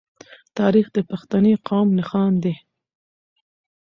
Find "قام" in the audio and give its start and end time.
1.67-1.87